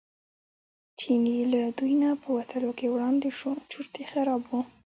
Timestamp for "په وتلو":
2.21-2.71